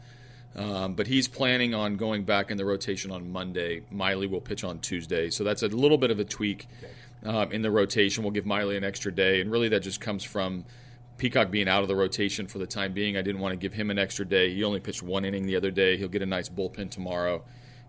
Um, 0.56 0.94
but 0.94 1.08
he's 1.08 1.28
planning 1.28 1.74
on 1.74 1.98
going 1.98 2.24
back 2.24 2.52
in 2.52 2.58
the 2.58 2.64
rotation 2.64 3.12
on 3.12 3.30
Monday. 3.32 3.82
Miley 3.92 4.28
will 4.28 4.40
pitch 4.40 4.64
on 4.64 4.80
Tuesday, 4.80 5.30
so 5.30 5.44
that's 5.44 5.64
a 5.64 5.68
little 5.68 5.98
bit 5.98 6.12
of 6.12 6.20
a 6.20 6.24
tweak 6.24 6.68
um, 7.24 7.52
in 7.52 7.62
the 7.62 7.72
rotation. 7.72 8.24
We'll 8.24 8.32
give 8.32 8.46
Miley 8.46 8.78
an 8.78 8.84
extra 8.84 9.12
day, 9.12 9.42
and 9.42 9.52
really 9.52 9.68
that 9.70 9.82
just 9.82 10.00
comes 10.00 10.24
from 10.24 10.64
Peacock 11.18 11.50
being 11.50 11.70
out 11.70 11.82
of 11.82 11.88
the 11.88 11.96
rotation 11.96 12.48
for 12.48 12.58
the 12.58 12.68
time 12.68 12.94
being. 12.94 13.16
I 13.16 13.22
didn't 13.22 13.42
want 13.42 13.54
to 13.54 13.58
give 13.58 13.74
him 13.74 13.90
an 13.90 13.98
extra 13.98 14.26
day. 14.26 14.54
He 14.54 14.64
only 14.64 14.80
pitched 14.80 15.02
one 15.02 15.24
inning 15.24 15.46
the 15.46 15.56
other 15.56 15.72
day. 15.72 15.98
He'll 15.98 16.10
get 16.10 16.22
a 16.22 16.26
nice 16.26 16.50
bullpen 16.50 16.92
tomorrow 16.92 17.44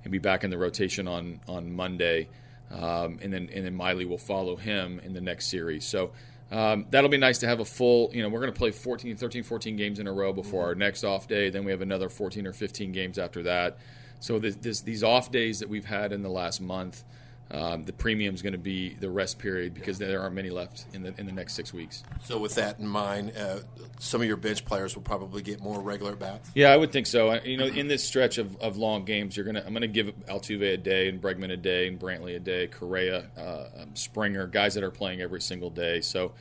and 0.04 0.12
be 0.12 0.18
back 0.18 0.44
in 0.44 0.50
the 0.50 0.58
rotation 0.58 1.08
on 1.08 1.40
on 1.48 1.72
Monday. 1.72 2.28
Um, 2.70 3.18
and 3.22 3.32
then 3.32 3.48
and 3.52 3.64
then 3.64 3.74
Miley 3.74 4.04
will 4.04 4.18
follow 4.18 4.56
him 4.56 5.00
in 5.00 5.12
the 5.12 5.20
next 5.20 5.46
series. 5.46 5.84
So 5.84 6.12
um, 6.50 6.86
that'll 6.90 7.10
be 7.10 7.16
nice 7.16 7.38
to 7.38 7.46
have 7.46 7.60
a 7.60 7.64
full. 7.64 8.10
You 8.12 8.22
know, 8.22 8.28
we're 8.28 8.40
going 8.40 8.52
to 8.52 8.58
play 8.58 8.70
14, 8.70 9.16
13, 9.16 9.42
14 9.42 9.76
games 9.76 9.98
in 9.98 10.06
a 10.06 10.12
row 10.12 10.32
before 10.32 10.64
our 10.64 10.74
next 10.74 11.02
off 11.02 11.26
day. 11.26 11.50
Then 11.50 11.64
we 11.64 11.72
have 11.72 11.82
another 11.82 12.08
14 12.08 12.46
or 12.46 12.52
15 12.52 12.92
games 12.92 13.18
after 13.18 13.42
that. 13.44 13.78
So 14.20 14.38
this, 14.38 14.56
this, 14.56 14.80
these 14.80 15.02
off 15.02 15.30
days 15.30 15.60
that 15.60 15.68
we've 15.68 15.84
had 15.84 16.12
in 16.12 16.22
the 16.22 16.28
last 16.28 16.60
month. 16.60 17.04
Um, 17.48 17.84
the 17.84 17.92
premium 17.92 18.34
is 18.34 18.42
going 18.42 18.54
to 18.54 18.58
be 18.58 18.94
the 18.94 19.08
rest 19.08 19.38
period 19.38 19.72
because 19.72 19.98
there 19.98 20.20
aren't 20.20 20.34
many 20.34 20.50
left 20.50 20.84
in 20.92 21.02
the 21.04 21.14
in 21.16 21.26
the 21.26 21.32
next 21.32 21.54
six 21.54 21.72
weeks. 21.72 22.02
So 22.24 22.38
with 22.38 22.56
that 22.56 22.80
in 22.80 22.88
mind, 22.88 23.32
uh, 23.38 23.60
some 24.00 24.20
of 24.20 24.26
your 24.26 24.36
bench 24.36 24.64
players 24.64 24.96
will 24.96 25.02
probably 25.04 25.42
get 25.42 25.60
more 25.60 25.80
regular 25.80 26.16
bats. 26.16 26.50
Yeah, 26.56 26.70
I 26.72 26.76
would 26.76 26.90
think 26.90 27.06
so. 27.06 27.28
I- 27.28 27.42
You 27.42 27.56
know, 27.56 27.66
in 27.66 27.86
this 27.86 28.02
stretch 28.02 28.38
of, 28.38 28.56
of 28.60 28.76
long 28.76 29.04
games, 29.04 29.36
you're 29.36 29.46
gonna 29.46 29.62
I'm 29.64 29.72
gonna 29.72 29.86
give 29.86 30.08
Altuve 30.26 30.74
a 30.74 30.76
day 30.76 31.08
and 31.08 31.22
Bregman 31.22 31.52
a 31.52 31.56
day 31.56 31.86
and 31.86 32.00
Brantley 32.00 32.34
a 32.34 32.40
day, 32.40 32.66
Correa, 32.66 33.26
uh, 33.38 33.82
um, 33.82 33.94
Springer, 33.94 34.48
guys 34.48 34.74
that 34.74 34.82
are 34.82 34.90
playing 34.90 35.20
every 35.20 35.40
single 35.40 35.70
day. 35.70 36.00
So, 36.00 36.32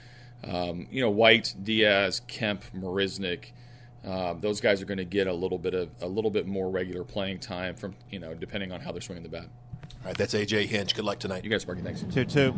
um, 0.44 0.88
you 0.90 1.02
know, 1.02 1.12
White, 1.12 1.54
Diaz, 1.62 2.22
Kemp, 2.28 2.63
Marisnick. 2.75 3.52
Uh, 4.04 4.34
those 4.34 4.62
guys 4.62 4.81
are 4.81 4.86
going 4.86 5.00
to 5.00 5.06
get 5.06 5.25
a 5.25 5.34
little 5.34 5.57
bit 5.57 5.74
of 5.74 5.90
a 6.02 6.07
little 6.07 6.30
bit 6.31 6.46
more 6.48 6.69
regular 6.69 7.04
playing 7.04 7.40
time 7.40 7.75
from 7.75 7.96
you 8.10 8.19
know 8.19 8.34
depending 8.34 8.72
on 8.72 8.80
how 8.81 8.92
they're 8.92 9.02
swinging 9.02 9.24
the 9.24 9.30
bat. 9.30 9.48
All 10.01 10.07
right, 10.07 10.17
that's 10.17 10.33
AJ 10.33 10.65
Hinch. 10.65 10.95
Good 10.95 11.05
luck 11.05 11.19
tonight. 11.19 11.43
You 11.43 11.49
guys, 11.49 11.63
Sparky, 11.63 11.81
thanks. 11.81 12.03
2 12.13 12.25
2. 12.25 12.53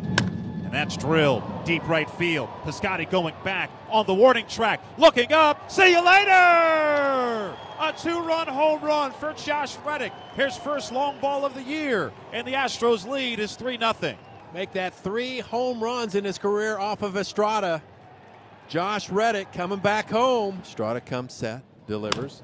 And 0.64 0.74
that's 0.74 0.98
drilled 0.98 1.42
deep 1.64 1.86
right 1.88 2.10
field. 2.10 2.50
Piscotti 2.62 3.08
going 3.08 3.34
back 3.42 3.70
on 3.88 4.04
the 4.04 4.12
warning 4.12 4.46
track, 4.46 4.82
looking 4.98 5.32
up. 5.32 5.70
See 5.70 5.92
you 5.92 6.04
later! 6.04 7.56
A 7.80 7.94
two 7.96 8.20
run 8.20 8.48
home 8.48 8.82
run 8.82 9.12
for 9.12 9.32
Josh 9.32 9.76
Reddick. 9.78 10.12
His 10.34 10.56
first 10.56 10.92
long 10.92 11.18
ball 11.20 11.46
of 11.46 11.54
the 11.54 11.62
year. 11.62 12.12
And 12.32 12.46
the 12.46 12.52
Astros 12.52 13.08
lead 13.08 13.38
is 13.38 13.56
3 13.56 13.78
0. 13.78 14.16
Make 14.52 14.72
that 14.72 14.94
three 14.94 15.40
home 15.40 15.82
runs 15.82 16.14
in 16.14 16.24
his 16.24 16.38
career 16.38 16.78
off 16.78 17.02
of 17.02 17.16
Estrada. 17.16 17.82
Josh 18.68 19.08
Reddick 19.08 19.52
coming 19.52 19.78
back 19.78 20.10
home. 20.10 20.58
Estrada 20.62 21.00
comes 21.00 21.32
set, 21.32 21.62
delivers. 21.86 22.42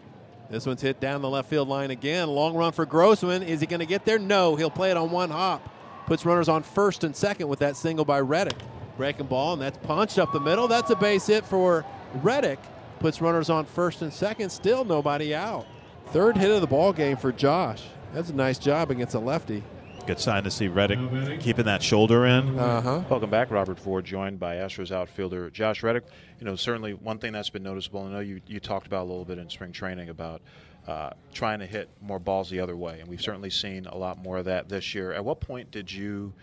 This 0.51 0.67
one's 0.67 0.83
hit 0.83 1.01
down 1.01 1.23
the 1.23 1.29
left 1.29 1.49
field 1.49 1.69
line 1.69 1.91
again. 1.91 2.29
Long 2.29 2.55
run 2.55 2.73
for 2.73 2.87
Grossman. 2.87 3.43
Is 3.43 3.61
he 3.61 3.67
going 3.67 3.81
to 3.81 3.87
get 3.87 4.05
there? 4.05 4.19
No. 4.19 4.57
He'll 4.57 4.71
play 4.71 4.91
it 4.91 4.97
on 4.97 5.11
one 5.11 5.31
hop. 5.31 5.69
Puts 6.07 6.27
runners 6.27 6.49
on 6.49 6.63
first 6.63 7.03
and 7.03 7.17
second 7.17 7.49
with 7.49 7.61
that 7.61 7.77
single 7.77 8.05
by 8.05 8.21
Reddick. 8.21 8.59
Breaking 8.97 9.27
ball, 9.27 9.55
and 9.55 9.63
that's 9.63 9.79
punched 9.79 10.19
up 10.19 10.33
the 10.33 10.41
middle. 10.41 10.69
That's 10.69 10.91
a 10.91 10.97
base 10.97 11.27
hit 11.27 11.45
for 11.45 11.85
Reddick. 12.23 12.61
Puts 13.01 13.21
runners 13.21 13.51
on 13.51 13.65
first 13.65 14.03
and 14.03 14.13
second. 14.13 14.51
Still 14.51 14.85
nobody 14.85 15.35
out. 15.35 15.67
Third 16.09 16.37
hit 16.37 16.51
of 16.51 16.61
the 16.61 16.67
ball 16.67 16.93
game 16.93 17.17
for 17.17 17.33
Josh. 17.33 17.83
That's 18.13 18.31
a 18.31 18.35
nice 18.35 18.59
job 18.59 18.91
against 18.91 19.15
a 19.15 19.19
lefty. 19.19 19.65
Good 20.07 20.21
sign 20.21 20.45
to 20.45 20.51
see 20.51 20.69
Reddick 20.69 20.99
keeping 21.41 21.65
that 21.65 21.83
shoulder 21.83 22.27
in. 22.27 22.59
Uh 22.59 22.83
huh. 22.83 23.03
Welcome 23.09 23.31
back, 23.31 23.51
Robert 23.51 23.79
Ford, 23.79 24.05
joined 24.05 24.39
by 24.39 24.57
Astros 24.57 24.93
outfielder 24.93 25.49
Josh 25.49 25.83
Reddick. 25.83 26.05
You 26.41 26.45
know, 26.45 26.57
certainly 26.57 26.93
one 26.93 27.19
thing 27.19 27.33
that's 27.33 27.49
been 27.49 27.63
noticeable. 27.63 28.05
I 28.05 28.11
know 28.11 28.21
you, 28.21 28.43
you 28.47 28.61
talked 28.61 28.87
about 28.87 29.05
a 29.05 29.09
little 29.09 29.25
bit 29.25 29.39
in 29.39 29.49
spring 29.49 29.73
training 29.73 30.11
about 30.11 30.43
uh, 30.87 31.11
trying 31.33 31.61
to 31.61 31.67
hit 31.67 31.89
more 32.03 32.19
balls 32.19 32.51
the 32.51 32.61
other 32.61 32.77
way, 32.77 33.01
and 33.01 33.09
we've 33.09 33.23
certainly 33.23 33.49
seen 33.49 33.87
a 33.87 33.97
lot 33.97 34.23
more 34.23 34.37
of 34.37 34.45
that 34.45 34.69
this 34.69 34.95
year. 34.95 35.15
At 35.15 35.25
what 35.25 35.41
point 35.41 35.71
did 35.71 35.91
you 35.91 36.35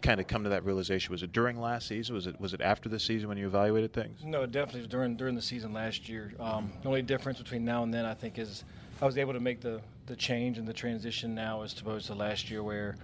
kind 0.00 0.18
of 0.18 0.26
come 0.26 0.44
to 0.44 0.48
that 0.50 0.64
realization? 0.64 1.12
Was 1.12 1.22
it 1.22 1.30
during 1.30 1.60
last 1.60 1.88
season? 1.88 2.14
Was 2.14 2.26
it 2.26 2.40
was 2.40 2.54
it 2.54 2.62
after 2.62 2.88
the 2.88 2.98
season 2.98 3.28
when 3.28 3.36
you 3.36 3.46
evaluated 3.46 3.92
things? 3.92 4.24
No, 4.24 4.46
definitely 4.46 4.88
during 4.88 5.16
during 5.16 5.34
the 5.34 5.42
season 5.42 5.74
last 5.74 6.08
year. 6.08 6.32
Um, 6.40 6.72
the 6.80 6.88
only 6.88 7.02
difference 7.02 7.38
between 7.38 7.66
now 7.66 7.82
and 7.82 7.92
then, 7.92 8.06
I 8.06 8.14
think, 8.14 8.38
is 8.38 8.64
I 9.02 9.04
was 9.04 9.18
able 9.18 9.34
to 9.34 9.40
make 9.40 9.60
the, 9.60 9.82
the 10.10 10.16
change 10.16 10.58
and 10.58 10.66
the 10.66 10.72
transition 10.72 11.34
now 11.34 11.62
as 11.62 11.78
opposed 11.80 12.08
to 12.08 12.14
last 12.14 12.50
year 12.50 12.62
where 12.62 12.96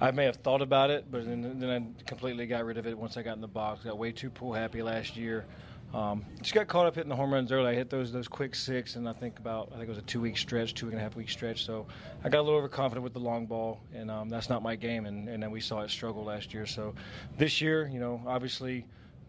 I 0.00 0.10
may 0.10 0.24
have 0.24 0.36
thought 0.36 0.60
about 0.60 0.90
it, 0.90 1.06
but 1.10 1.24
then, 1.24 1.58
then 1.58 1.70
I 1.70 2.02
completely 2.04 2.46
got 2.46 2.64
rid 2.64 2.78
of 2.78 2.86
it 2.86 2.98
once 2.98 3.16
I 3.16 3.22
got 3.22 3.36
in 3.36 3.40
the 3.40 3.48
box. 3.48 3.84
Got 3.84 3.96
way 3.96 4.12
too 4.12 4.28
pull 4.28 4.52
happy 4.52 4.82
last 4.82 5.16
year. 5.16 5.46
Um, 5.94 6.26
just 6.42 6.54
got 6.54 6.66
caught 6.66 6.86
up 6.86 6.96
hitting 6.96 7.08
the 7.08 7.16
home 7.16 7.32
runs 7.32 7.50
early. 7.50 7.70
I 7.70 7.74
hit 7.74 7.88
those 7.88 8.12
those 8.12 8.28
quick 8.28 8.54
six, 8.54 8.96
and 8.96 9.08
I 9.08 9.12
think 9.12 9.38
about 9.38 9.68
I 9.72 9.76
think 9.76 9.84
it 9.84 9.88
was 9.88 9.98
a 9.98 10.02
two 10.02 10.20
week 10.20 10.36
stretch, 10.36 10.74
two 10.74 10.88
and 10.88 10.98
a 10.98 11.00
half 11.00 11.16
week 11.16 11.30
stretch. 11.30 11.64
So 11.64 11.86
I 12.24 12.28
got 12.28 12.40
a 12.40 12.42
little 12.42 12.58
overconfident 12.58 13.02
with 13.02 13.14
the 13.14 13.20
long 13.20 13.46
ball, 13.46 13.80
and 13.94 14.10
um, 14.10 14.28
that's 14.28 14.50
not 14.50 14.62
my 14.62 14.76
game. 14.76 15.06
And, 15.06 15.28
and 15.28 15.42
then 15.42 15.50
we 15.50 15.60
saw 15.60 15.80
it 15.80 15.90
struggle 15.90 16.24
last 16.24 16.52
year. 16.52 16.66
So 16.66 16.94
this 17.38 17.60
year, 17.60 17.88
you 17.88 18.00
know, 18.00 18.20
obviously 18.26 18.84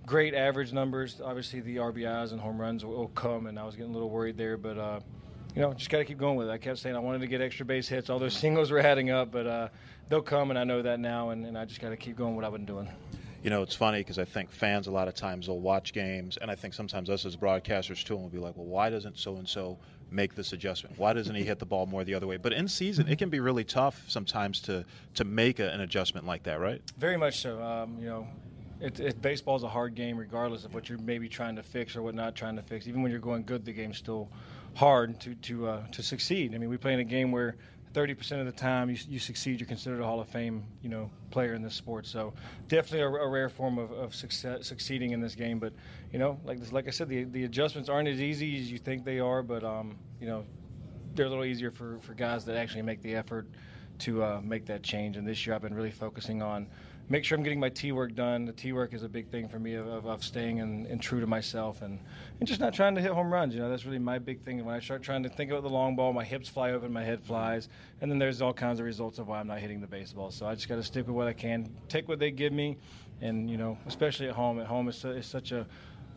great 0.05 0.33
average 0.33 0.73
numbers. 0.73 1.21
Obviously, 1.23 1.61
the 1.61 1.77
RBIs 1.77 2.31
and 2.31 2.41
home 2.41 2.59
runs 2.59 2.83
will 2.83 3.07
come, 3.09 3.45
and 3.45 3.57
I 3.57 3.63
was 3.63 3.75
getting 3.75 3.91
a 3.91 3.93
little 3.93 4.09
worried 4.09 4.37
there, 4.37 4.57
but. 4.57 4.77
Uh, 4.77 4.99
you 5.59 5.65
know, 5.65 5.73
just 5.73 5.89
got 5.89 5.97
to 5.97 6.05
keep 6.05 6.17
going 6.17 6.37
with 6.37 6.47
it. 6.47 6.51
I 6.51 6.57
kept 6.57 6.79
saying 6.79 6.95
I 6.95 6.99
wanted 6.99 7.19
to 7.19 7.27
get 7.27 7.41
extra 7.41 7.65
base 7.65 7.89
hits. 7.89 8.09
All 8.09 8.17
those 8.17 8.33
singles 8.33 8.71
were 8.71 8.79
adding 8.79 9.09
up, 9.09 9.29
but 9.29 9.45
uh, 9.45 9.67
they'll 10.07 10.21
come, 10.21 10.51
and 10.51 10.57
I 10.57 10.63
know 10.63 10.81
that 10.81 11.01
now, 11.01 11.31
and, 11.31 11.45
and 11.45 11.57
I 11.57 11.65
just 11.65 11.81
got 11.81 11.89
to 11.89 11.97
keep 11.97 12.15
going 12.15 12.37
what 12.37 12.45
I've 12.45 12.53
been 12.53 12.65
doing. 12.65 12.87
You 13.43 13.49
know, 13.49 13.61
it's 13.61 13.75
funny 13.75 13.99
because 13.99 14.19
I 14.19 14.23
think 14.23 14.51
fans 14.51 14.87
a 14.87 14.91
lot 14.91 15.09
of 15.09 15.15
times 15.15 15.49
will 15.49 15.59
watch 15.59 15.91
games, 15.91 16.37
and 16.37 16.49
I 16.49 16.55
think 16.55 16.73
sometimes 16.73 17.09
us 17.09 17.25
as 17.25 17.35
broadcasters 17.35 18.05
too, 18.05 18.15
will 18.15 18.29
be 18.29 18.37
like, 18.37 18.55
well, 18.55 18.67
why 18.67 18.89
doesn't 18.89 19.17
so 19.17 19.35
and 19.35 19.45
so 19.45 19.77
make 20.09 20.33
this 20.33 20.53
adjustment? 20.53 20.97
Why 20.97 21.11
doesn't 21.11 21.35
he 21.35 21.43
hit 21.43 21.59
the 21.59 21.65
ball 21.65 21.85
more 21.85 22.05
the 22.05 22.13
other 22.13 22.25
way? 22.25 22.37
But 22.37 22.53
in 22.53 22.65
season, 22.69 23.09
it 23.09 23.17
can 23.17 23.29
be 23.29 23.41
really 23.41 23.65
tough 23.65 24.01
sometimes 24.07 24.61
to 24.61 24.85
to 25.15 25.25
make 25.25 25.59
a, 25.59 25.69
an 25.71 25.81
adjustment 25.81 26.25
like 26.25 26.43
that, 26.43 26.61
right? 26.61 26.81
Very 26.97 27.17
much 27.17 27.39
so. 27.41 27.61
Um, 27.61 27.97
you 27.99 28.07
know, 28.07 28.27
it, 28.79 28.97
it, 29.01 29.21
baseball's 29.21 29.63
a 29.63 29.69
hard 29.69 29.93
game, 29.93 30.17
regardless 30.17 30.63
of 30.63 30.73
what 30.73 30.87
you're 30.87 30.99
maybe 30.99 31.27
trying 31.27 31.57
to 31.57 31.63
fix 31.63 31.97
or 31.97 32.01
what 32.01 32.15
not 32.15 32.33
trying 32.33 32.55
to 32.55 32.61
fix. 32.61 32.87
Even 32.87 33.01
when 33.01 33.11
you're 33.11 33.19
going 33.19 33.43
good, 33.43 33.65
the 33.65 33.73
game's 33.73 33.97
still 33.97 34.29
hard 34.75 35.19
to 35.21 35.35
to 35.35 35.67
uh, 35.67 35.87
to 35.87 36.03
succeed. 36.03 36.55
I 36.55 36.57
mean, 36.57 36.69
we 36.69 36.77
play 36.77 36.93
in 36.93 36.99
a 36.99 37.03
game 37.03 37.31
where 37.31 37.55
30% 37.93 38.39
of 38.39 38.45
the 38.45 38.51
time 38.51 38.89
you, 38.89 38.97
you, 39.07 39.17
succeed, 39.17 39.59
you're 39.59 39.67
considered 39.67 39.99
a 39.99 40.03
Hall 40.03 40.21
of 40.21 40.29
Fame, 40.29 40.63
you 40.83 40.89
know, 40.89 41.09
player 41.31 41.55
in 41.55 41.61
this 41.63 41.73
sport. 41.73 42.05
So 42.05 42.33
definitely 42.67 43.01
a, 43.01 43.07
a 43.07 43.27
rare 43.27 43.49
form 43.49 43.79
of, 43.79 43.91
of 43.91 44.13
success, 44.13 44.67
succeeding 44.67 45.11
in 45.11 45.19
this 45.19 45.33
game. 45.33 45.57
But 45.59 45.73
you 46.11 46.19
know, 46.19 46.39
like 46.43 46.59
this, 46.59 46.71
like 46.71 46.87
I 46.87 46.91
said, 46.91 47.09
the 47.09 47.23
the 47.25 47.45
adjustments 47.45 47.89
aren't 47.89 48.07
as 48.07 48.21
easy 48.21 48.59
as 48.59 48.71
you 48.71 48.77
think 48.77 49.05
they 49.05 49.19
are. 49.19 49.41
But 49.41 49.63
um, 49.63 49.97
you 50.19 50.27
know, 50.27 50.45
they're 51.15 51.25
a 51.25 51.29
little 51.29 51.45
easier 51.45 51.71
for 51.71 51.99
for 52.01 52.13
guys 52.13 52.45
that 52.45 52.55
actually 52.55 52.83
make 52.83 53.01
the 53.01 53.15
effort 53.15 53.47
to 53.99 54.23
uh, 54.23 54.41
make 54.43 54.65
that 54.67 54.83
change. 54.83 55.17
And 55.17 55.27
this 55.27 55.45
year, 55.45 55.55
I've 55.55 55.61
been 55.61 55.73
really 55.73 55.91
focusing 55.91 56.41
on 56.41 56.67
make 57.09 57.25
sure 57.25 57.37
I'm 57.37 57.43
getting 57.43 57.59
my 57.59 57.69
tee 57.69 57.91
work 57.91 58.13
done. 58.13 58.45
The 58.45 58.53
tee 58.53 58.71
work 58.71 58.93
is 58.93 59.03
a 59.03 59.09
big 59.09 59.29
thing 59.29 59.49
for 59.49 59.59
me 59.59 59.73
of, 59.73 59.87
of, 59.87 60.05
of 60.05 60.23
staying 60.23 60.61
and, 60.61 60.85
and, 60.85 61.01
true 61.01 61.19
to 61.19 61.27
myself 61.27 61.81
and, 61.81 61.99
and 62.39 62.47
just 62.47 62.59
not 62.59 62.73
trying 62.73 62.93
to 62.95 63.01
hit 63.01 63.11
home 63.11 63.33
runs. 63.33 63.53
You 63.53 63.61
know, 63.61 63.69
that's 63.69 63.85
really 63.85 63.99
my 63.99 64.19
big 64.19 64.41
thing. 64.41 64.63
When 64.63 64.75
I 64.75 64.79
start 64.79 65.01
trying 65.01 65.23
to 65.23 65.29
think 65.29 65.49
about 65.49 65.63
the 65.63 65.69
long 65.69 65.95
ball, 65.95 66.13
my 66.13 66.23
hips 66.23 66.47
fly 66.47 66.71
open, 66.71 66.93
my 66.93 67.03
head 67.03 67.21
flies, 67.21 67.67
and 68.01 68.11
then 68.11 68.19
there's 68.19 68.41
all 68.41 68.53
kinds 68.53 68.79
of 68.79 68.85
results 68.85 69.17
of 69.17 69.27
why 69.27 69.39
I'm 69.39 69.47
not 69.47 69.59
hitting 69.59 69.81
the 69.81 69.87
baseball. 69.87 70.29
So 70.29 70.45
I 70.45 70.53
just 70.53 70.69
got 70.69 70.75
to 70.75 70.83
stick 70.83 71.07
with 71.07 71.15
what 71.15 71.27
I 71.27 71.33
can, 71.33 71.69
take 71.87 72.07
what 72.07 72.19
they 72.19 72.31
give 72.31 72.53
me, 72.53 72.77
and 73.21 73.49
you 73.49 73.57
know, 73.57 73.77
especially 73.87 74.27
at 74.29 74.35
home. 74.35 74.59
At 74.59 74.67
home, 74.67 74.87
it's, 74.87 75.03
it's 75.03 75.27
such 75.27 75.51
a 75.51 75.65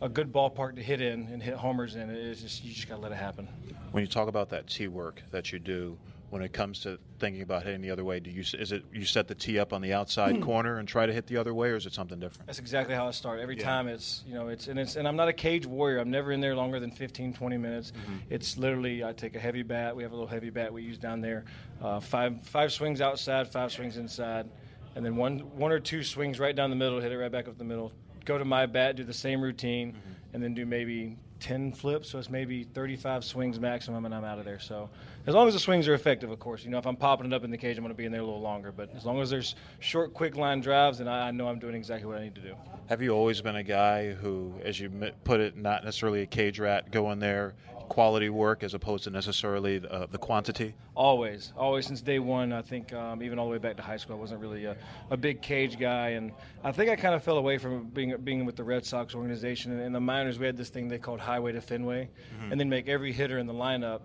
a 0.01 0.09
good 0.09 0.33
ballpark 0.33 0.75
to 0.75 0.83
hit 0.83 0.99
in 0.99 1.27
and 1.31 1.41
hit 1.41 1.53
homers 1.53 1.95
in. 1.95 2.09
It's 2.09 2.41
just 2.41 2.63
you 2.63 2.73
just 2.73 2.89
got 2.89 2.95
to 2.95 3.01
let 3.01 3.13
it 3.13 3.17
happen. 3.17 3.47
When 3.91 4.01
you 4.01 4.07
talk 4.07 4.27
about 4.27 4.49
that 4.49 4.67
tee 4.67 4.89
work 4.89 5.23
that 5.31 5.53
you 5.53 5.59
do, 5.59 5.97
when 6.33 6.41
it 6.41 6.51
comes 6.51 6.79
to 6.79 6.97
thinking 7.19 7.43
about 7.43 7.61
hitting 7.61 7.79
the 7.79 7.91
other 7.91 8.03
way? 8.03 8.19
Do 8.19 8.31
you 8.31 8.41
is 8.41 8.71
it 8.71 8.83
you 8.91 9.05
set 9.05 9.27
the 9.27 9.35
tee 9.35 9.59
up 9.59 9.71
on 9.71 9.83
the 9.83 9.93
outside 9.93 10.37
hmm. 10.37 10.41
corner 10.41 10.79
and 10.79 10.87
try 10.87 11.05
to 11.05 11.13
hit 11.13 11.27
the 11.27 11.37
other 11.37 11.53
way, 11.53 11.69
or 11.69 11.75
is 11.75 11.85
it 11.85 11.93
something 11.93 12.19
different? 12.19 12.47
That's 12.47 12.57
exactly 12.57 12.95
how 12.95 13.07
I 13.07 13.11
start. 13.11 13.39
Every 13.39 13.55
yeah. 13.55 13.63
time 13.63 13.87
it's 13.87 14.23
you 14.25 14.33
know 14.33 14.47
it's 14.47 14.67
and 14.67 14.79
it's 14.79 14.95
and 14.95 15.07
I'm 15.07 15.15
not 15.15 15.27
a 15.27 15.33
cage 15.33 15.67
warrior. 15.67 15.99
I'm 15.99 16.09
never 16.09 16.31
in 16.31 16.41
there 16.41 16.55
longer 16.55 16.79
than 16.79 16.89
15, 16.89 17.33
20 17.33 17.57
minutes. 17.57 17.91
Mm-hmm. 17.91 18.15
It's 18.31 18.57
literally 18.57 19.03
I 19.03 19.13
take 19.13 19.35
a 19.35 19.39
heavy 19.39 19.61
bat. 19.61 19.95
We 19.95 20.01
have 20.01 20.11
a 20.11 20.15
little 20.15 20.27
heavy 20.27 20.49
bat 20.49 20.73
we 20.73 20.81
use 20.81 20.97
down 20.97 21.21
there. 21.21 21.45
Uh, 21.79 21.99
five 21.99 22.41
five 22.41 22.73
swings 22.73 22.99
outside, 22.99 23.47
five 23.47 23.71
swings 23.71 23.97
inside, 23.97 24.49
and 24.95 25.05
then 25.05 25.15
one 25.15 25.37
one 25.55 25.71
or 25.71 25.79
two 25.79 26.01
swings 26.01 26.39
right 26.39 26.55
down 26.55 26.71
the 26.71 26.75
middle, 26.75 26.99
hit 26.99 27.11
it 27.11 27.17
right 27.19 27.31
back 27.31 27.47
up 27.47 27.59
the 27.59 27.63
middle. 27.63 27.91
Go 28.25 28.39
to 28.39 28.45
my 28.45 28.65
bat, 28.65 28.95
do 28.95 29.03
the 29.03 29.13
same 29.13 29.39
routine, 29.39 29.91
mm-hmm. 29.91 30.33
and 30.33 30.41
then 30.41 30.55
do 30.55 30.65
maybe 30.65 31.15
10 31.43 31.73
flips, 31.73 32.09
so 32.09 32.17
it's 32.17 32.29
maybe 32.29 32.63
35 32.63 33.25
swings 33.25 33.59
maximum, 33.59 34.05
and 34.05 34.15
I'm 34.15 34.23
out 34.23 34.39
of 34.39 34.45
there. 34.45 34.59
So 34.59 34.89
as 35.27 35.35
long 35.35 35.45
as 35.45 35.53
the 35.53 35.59
swings 35.59 35.89
are 35.89 35.93
effective, 35.93 36.31
of 36.31 36.39
course. 36.39 36.63
You 36.63 36.69
know, 36.69 36.77
if 36.77 36.87
I'm 36.87 36.95
popping 36.95 37.27
it 37.27 37.33
up 37.33 37.43
in 37.43 37.51
the 37.51 37.57
cage, 37.57 37.77
I'm 37.77 37.83
going 37.83 37.93
to 37.93 37.97
be 37.97 38.05
in 38.05 38.13
there 38.13 38.21
a 38.21 38.23
little 38.23 38.39
longer. 38.39 38.71
But 38.71 38.95
as 38.95 39.03
long 39.03 39.19
as 39.19 39.29
there's 39.29 39.55
short, 39.79 40.13
quick 40.13 40.37
line 40.37 40.61
drives, 40.61 40.99
then 40.99 41.09
I, 41.09 41.27
I 41.27 41.31
know 41.31 41.49
I'm 41.49 41.59
doing 41.59 41.75
exactly 41.75 42.07
what 42.07 42.17
I 42.17 42.23
need 42.23 42.35
to 42.35 42.41
do. 42.41 42.55
Have 42.87 43.01
you 43.01 43.09
always 43.09 43.41
been 43.41 43.57
a 43.57 43.63
guy 43.63 44.13
who, 44.13 44.53
as 44.63 44.79
you 44.79 44.89
put 45.25 45.41
it, 45.41 45.57
not 45.57 45.83
necessarily 45.83 46.21
a 46.21 46.25
cage 46.25 46.59
rat, 46.59 46.91
go 46.91 47.11
in 47.11 47.19
there, 47.19 47.55
quality 47.89 48.29
work 48.29 48.63
as 48.63 48.73
opposed 48.73 49.03
to 49.05 49.09
necessarily 49.09 49.79
the, 49.79 49.91
uh, 49.91 50.05
the 50.09 50.17
quantity? 50.17 50.73
Always, 50.95 51.53
always 51.57 51.85
since 51.85 52.01
day 52.01 52.19
one. 52.19 52.53
I 52.53 52.61
think 52.61 52.93
um, 52.93 53.21
even 53.23 53.39
all 53.39 53.45
the 53.45 53.51
way 53.51 53.57
back 53.57 53.77
to 53.77 53.83
high 53.83 53.97
school, 53.97 54.15
I 54.15 54.19
wasn't 54.19 54.41
really 54.41 54.65
a, 54.65 54.75
a, 55.09 55.17
big 55.17 55.41
cage 55.41 55.79
guy, 55.79 56.09
and 56.09 56.31
I 56.63 56.71
think 56.71 56.89
I 56.89 56.95
kind 56.95 57.15
of 57.15 57.23
fell 57.23 57.37
away 57.37 57.57
from 57.57 57.85
being 57.85 58.15
being 58.23 58.45
with 58.45 58.55
the 58.55 58.63
Red 58.63 58.85
Sox 58.85 59.15
organization. 59.15 59.79
In 59.79 59.93
the 59.93 59.99
minors, 59.99 60.39
we 60.39 60.45
had 60.45 60.57
this 60.57 60.69
thing 60.69 60.87
they 60.87 60.97
called 60.97 61.19
Highway 61.19 61.51
to 61.53 61.61
Fenway, 61.61 62.09
mm-hmm. 62.35 62.51
and 62.51 62.59
then 62.59 62.69
make 62.69 62.87
every 62.87 63.11
hitter 63.11 63.39
in 63.39 63.47
the 63.47 63.53
lineup 63.53 64.01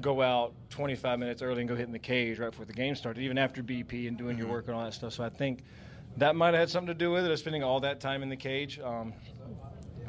go 0.00 0.20
out 0.20 0.54
25 0.70 1.18
minutes 1.18 1.42
early 1.42 1.60
and 1.60 1.68
go 1.68 1.76
hit 1.76 1.86
in 1.86 1.92
the 1.92 1.98
cage 1.98 2.38
right 2.38 2.50
before 2.50 2.64
the 2.64 2.72
game 2.72 2.94
started, 2.94 3.22
even 3.22 3.38
after 3.38 3.62
BP 3.62 4.08
and 4.08 4.18
doing 4.18 4.36
mm-hmm. 4.36 4.42
your 4.44 4.52
work 4.52 4.66
and 4.66 4.74
all 4.74 4.84
that 4.84 4.94
stuff. 4.94 5.12
So 5.12 5.22
I 5.22 5.28
think 5.28 5.60
that 6.16 6.34
might 6.34 6.54
have 6.54 6.60
had 6.60 6.70
something 6.70 6.88
to 6.88 6.94
do 6.94 7.10
with 7.10 7.24
it, 7.24 7.38
spending 7.38 7.62
all 7.62 7.80
that 7.80 8.00
time 8.00 8.22
in 8.22 8.28
the 8.28 8.36
cage. 8.36 8.78
Um, 8.80 9.12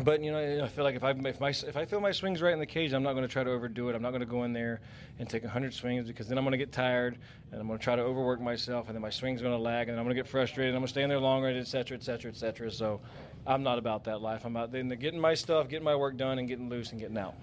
but 0.02 0.24
you 0.24 0.32
know, 0.32 0.64
I 0.64 0.68
feel 0.68 0.84
like 0.84 0.96
if 0.96 1.04
I 1.04 1.12
if 1.12 1.40
my 1.40 1.50
if 1.50 1.78
I 1.78 1.86
feel 1.86 2.00
my 2.00 2.12
swings 2.12 2.42
right 2.42 2.54
in 2.54 2.60
the 2.60 2.66
cage, 2.66 2.94
I'm 2.94 3.04
not 3.04 3.14
going 3.14 3.24
to 3.24 3.32
try 3.32 3.44
to 3.44 3.52
overdo 3.52 3.90
it. 3.90 3.96
I'm 3.96 4.02
not 4.02 4.10
going 4.10 4.22
to 4.22 4.26
go 4.26 4.44
in 4.44 4.54
there 4.54 4.82
and 5.20 5.30
take 5.30 5.44
100 5.44 5.74
swings 5.74 6.08
because 6.08 6.28
then 6.28 6.38
I'm 6.38 6.44
going 6.44 6.54
to 6.54 6.58
get 6.58 6.72
tired 6.72 7.18
and 7.52 7.62
I'm 7.62 7.68
going 7.68 7.78
to 7.78 7.84
try 7.84 7.96
to 7.96 8.02
overwork 8.02 8.42
myself, 8.42 8.88
and 8.88 8.96
then 8.96 9.02
my 9.02 9.12
swing's 9.12 9.42
are 9.42 9.46
going 9.46 9.56
to 9.56 9.62
lag, 9.62 9.88
and 9.88 9.96
then 9.96 10.00
I'm 10.00 10.06
going 10.06 10.16
to 10.16 10.22
get 10.22 10.28
frustrated. 10.28 10.70
And 10.70 10.78
I'm 10.78 10.82
going 10.82 10.88
to 10.88 10.92
stay 10.92 11.04
in 11.04 11.10
there 11.10 11.20
longer, 11.20 11.50
et 11.50 11.68
cetera, 11.68 11.96
et 11.96 12.04
cetera, 12.04 12.32
et 12.32 12.38
cetera. 12.38 12.72
So 12.72 13.00
I'm 13.46 13.62
not 13.62 13.78
about 13.78 14.04
that 14.06 14.22
life. 14.22 14.46
I'm 14.46 14.58
out 14.58 14.72
there 14.72 14.84
getting 14.84 15.20
my 15.20 15.36
stuff, 15.36 15.70
getting 15.70 15.86
my 15.86 15.96
work 15.96 16.18
done, 16.18 16.40
and 16.40 16.48
getting 16.48 16.70
loose 16.70 16.92
and 16.92 17.00
getting 17.00 17.18
out. 17.18 17.36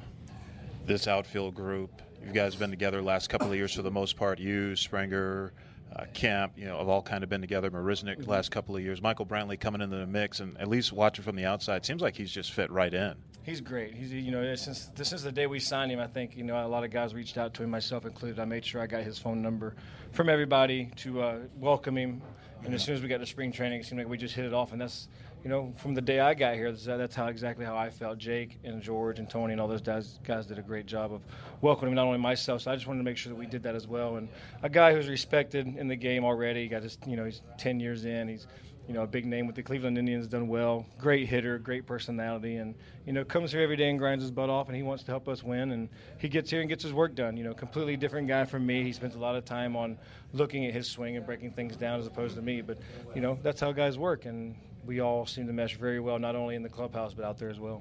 This 0.87 1.07
outfield 1.07 1.55
group, 1.55 2.03
you 2.27 2.33
guys 2.33 2.55
have 2.55 2.61
been 2.61 2.71
together 2.71 3.01
last 3.01 3.29
couple 3.29 3.49
of 3.49 3.55
years 3.55 3.73
for 3.75 3.83
the 3.83 3.91
most 3.91 4.17
part. 4.17 4.41
You, 4.41 4.75
Springer, 4.75 5.53
uh, 5.95 6.05
Kemp, 6.15 6.53
you 6.57 6.67
know, 6.67 6.79
have 6.79 6.89
all 6.89 7.03
kind 7.03 7.25
of 7.25 7.31
been 7.31 7.41
together. 7.41 7.71
Marisnick 7.71 8.23
the 8.23 8.31
last 8.31 8.51
couple 8.51 8.77
of 8.77 8.83
years. 8.83 9.03
Michael 9.03 9.27
Brantley 9.27 9.59
coming 9.59 9.81
into 9.81 9.97
the 9.97 10.07
mix, 10.07 10.41
and 10.41 10.57
at 10.59 10.69
least 10.69 10.93
watching 10.93 11.25
from 11.25 11.37
the 11.37 11.45
outside, 11.45 11.85
seems 11.85 12.01
like 12.03 12.17
he's 12.17 12.31
just 12.31 12.53
fit 12.53 12.71
right 12.71 12.93
in. 12.93 13.15
He's 13.43 13.61
great. 13.61 13.95
He's 13.95 14.13
you 14.13 14.31
know 14.31 14.55
since 14.55 14.91
since 14.95 15.23
the 15.23 15.33
day 15.33 15.47
we 15.47 15.59
signed 15.59 15.91
him, 15.91 15.99
I 15.99 16.07
think 16.07 16.37
you 16.37 16.45
know 16.45 16.65
a 16.65 16.69
lot 16.69 16.85
of 16.85 16.91
guys 16.91 17.15
reached 17.15 17.39
out 17.39 17.55
to 17.55 17.63
him, 17.63 17.71
myself 17.71 18.05
included. 18.05 18.39
I 18.39 18.45
made 18.45 18.65
sure 18.65 18.81
I 18.81 18.87
got 18.87 19.03
his 19.03 19.19
phone 19.19 19.43
number 19.43 19.75
from 20.13 20.29
everybody 20.29 20.91
to 20.97 21.23
uh, 21.23 21.39
welcome 21.57 21.97
him. 21.97 22.23
And 22.63 22.75
as 22.75 22.85
soon 22.85 22.95
as 22.95 23.01
we 23.01 23.09
got 23.09 23.19
to 23.19 23.27
spring 23.27 23.53
training, 23.53 23.81
it 23.81 23.87
seemed 23.87 24.01
like 24.01 24.09
we 24.09 24.19
just 24.19 24.35
hit 24.35 24.45
it 24.45 24.53
off, 24.53 24.73
and 24.73 24.81
that's 24.81 25.09
you 25.43 25.49
know, 25.49 25.73
from 25.77 25.95
the 25.95 26.03
day 26.03 26.21
I 26.21 26.35
got 26.35 26.55
here, 26.55 26.71
that's 26.73 27.15
how 27.15 27.27
exactly 27.29 27.65
how 27.65 27.77
I 27.77 27.89
felt. 27.89 28.19
Jake 28.19 28.59
and 28.63 28.83
George 28.83 29.19
and 29.19 29.29
Tony 29.29 29.53
and 29.53 29.61
all 29.61 29.69
those 29.69 29.81
guys, 29.81 30.19
guys 30.23 30.47
did 30.47 30.59
a 30.59 30.63
great 30.63 30.87
job 30.87 31.13
of 31.13 31.23
welcoming 31.63 31.95
not 31.95 32.07
only 32.07 32.19
myself, 32.19 32.63
so 32.63 32.71
I 32.71 32.75
just 32.75 32.87
wanted 32.87 33.01
to 33.01 33.05
make 33.05 33.17
sure 33.17 33.31
that 33.31 33.39
we 33.39 33.47
did 33.47 33.63
that 33.63 33.75
as 33.75 33.87
well. 33.87 34.17
And 34.17 34.29
a 34.63 34.69
guy 34.69 34.93
who's 34.93 35.09
respected 35.09 35.67
in 35.67 35.89
the 35.89 35.97
game 35.97 36.25
already, 36.25 36.69
got 36.69 36.83
his, 36.83 36.99
you 37.07 37.17
know, 37.17 37.25
he's 37.25 37.41
10 37.59 37.81
years 37.81 38.05
in, 38.05 38.29
he's, 38.29 38.47
you 38.87 38.95
know, 38.95 39.03
a 39.03 39.07
big 39.07 39.25
name 39.25 39.47
with 39.47 39.55
the 39.55 39.63
Cleveland 39.63 39.97
Indians, 39.97 40.27
done 40.27 40.49
well, 40.49 40.85
great 40.99 41.29
hitter, 41.29 41.59
great 41.59 41.87
personality, 41.87 42.57
and 42.57 42.75
you 43.07 43.13
know, 43.13 43.25
comes 43.25 43.53
here 43.53 43.63
every 43.63 43.77
day 43.77 43.89
and 43.89 43.99
grinds 43.99 44.23
his 44.23 44.33
butt 44.33 44.51
off, 44.51 44.67
and 44.67 44.77
he 44.77 44.83
wants 44.83 45.05
to 45.05 45.13
help 45.13 45.29
us 45.29 45.45
win, 45.45 45.71
and 45.71 45.89
he 46.19 46.29
gets 46.29 46.51
here 46.51 46.61
and 46.61 46.69
gets 46.69 46.83
his 46.83 46.93
work 46.93 47.15
done. 47.15 47.37
You 47.37 47.45
know, 47.45 47.55
completely 47.55 47.97
different 47.97 48.27
guy 48.27 48.45
from 48.45 48.67
me. 48.67 48.83
He 48.83 48.93
spends 48.93 49.15
a 49.15 49.19
lot 49.19 49.37
of 49.37 49.45
time 49.45 49.77
on 49.77 49.97
looking 50.33 50.67
at 50.67 50.75
his 50.75 50.89
swing 50.89 51.17
and 51.17 51.25
breaking 51.25 51.53
things 51.53 51.77
down 51.77 52.01
as 52.01 52.07
opposed 52.07 52.35
to 52.35 52.43
me, 52.43 52.63
but 52.63 52.79
you 53.15 53.21
know, 53.21 53.39
that's 53.43 53.61
how 53.61 53.71
guys 53.71 53.97
work, 53.97 54.27
and 54.27 54.57
we 54.91 54.99
all 54.99 55.25
seem 55.25 55.47
to 55.47 55.53
mesh 55.53 55.77
very 55.77 56.01
well, 56.01 56.19
not 56.19 56.35
only 56.35 56.57
in 56.57 56.65
the 56.65 56.69
clubhouse 56.69 57.15
but 57.15 57.25
out 57.25 57.39
there 57.39 57.49
as 57.49 57.61
well. 57.61 57.81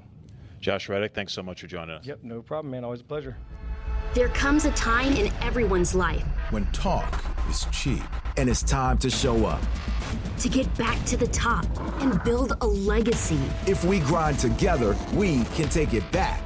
Josh 0.61 0.87
Reddick, 0.89 1.15
thanks 1.15 1.33
so 1.33 1.41
much 1.41 1.61
for 1.61 1.65
joining 1.65 1.95
us. 1.95 2.05
Yep, 2.05 2.19
no 2.21 2.43
problem, 2.43 2.69
man. 2.69 2.83
Always 2.83 3.01
a 3.01 3.03
pleasure. 3.03 3.35
There 4.13 4.29
comes 4.29 4.65
a 4.65 4.71
time 4.73 5.13
in 5.13 5.33
everyone's 5.41 5.95
life 5.95 6.23
when 6.51 6.67
talk 6.67 7.25
is 7.49 7.65
cheap 7.71 8.03
and 8.37 8.47
it's 8.47 8.61
time 8.61 8.99
to 8.99 9.09
show 9.09 9.47
up. 9.47 9.59
To 10.41 10.49
get 10.49 10.71
back 10.77 11.03
to 11.05 11.17
the 11.17 11.25
top 11.29 11.65
and 11.99 12.23
build 12.23 12.53
a 12.61 12.67
legacy. 12.67 13.39
If 13.65 13.83
we 13.83 14.01
grind 14.01 14.37
together, 14.37 14.95
we 15.15 15.45
can 15.55 15.67
take 15.67 15.95
it 15.95 16.09
back. 16.11 16.43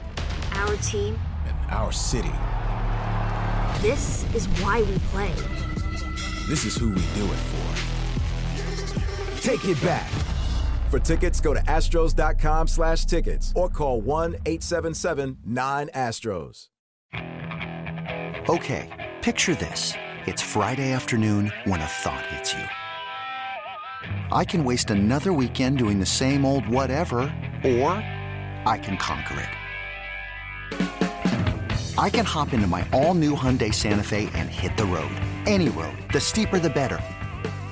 Our 0.53 0.77
team 0.77 1.19
and 1.45 1.57
our 1.71 1.91
city. 1.91 2.31
This 3.81 4.23
is 4.33 4.47
why 4.61 4.81
we 4.83 4.97
play. 5.11 5.33
This 6.47 6.63
is 6.63 6.77
who 6.77 6.91
we 6.91 7.01
do 7.15 7.25
it 7.25 7.41
for. 7.51 9.41
Take 9.41 9.65
it 9.65 9.81
back. 9.81 10.09
For 10.93 10.99
tickets, 10.99 11.41
go 11.41 11.55
to 11.55 11.61
astros.com 11.61 12.67
slash 12.67 13.05
tickets 13.05 13.51
or 13.55 13.67
call 13.67 14.03
1-877-9-ASTROS. 14.03 16.67
Okay, 18.47 19.11
picture 19.23 19.55
this. 19.55 19.93
It's 20.27 20.43
Friday 20.43 20.91
afternoon 20.91 21.51
when 21.63 21.81
a 21.81 21.87
thought 21.87 22.23
hits 22.27 22.53
you. 22.53 22.63
I 24.31 24.45
can 24.45 24.63
waste 24.63 24.91
another 24.91 25.33
weekend 25.33 25.79
doing 25.79 25.99
the 25.99 26.05
same 26.05 26.45
old 26.45 26.69
whatever, 26.69 27.21
or 27.65 27.93
I 28.67 28.79
can 28.79 28.95
conquer 28.97 29.49
it. 30.69 30.77
I 31.97 32.11
can 32.11 32.23
hop 32.23 32.53
into 32.53 32.67
my 32.67 32.87
all-new 32.93 33.35
Hyundai 33.35 33.73
Santa 33.73 34.03
Fe 34.03 34.29
and 34.35 34.47
hit 34.47 34.77
the 34.77 34.85
road. 34.85 35.15
Any 35.47 35.69
road. 35.69 35.97
The 36.13 36.19
steeper 36.19 36.59
the 36.59 36.69
better 36.69 36.99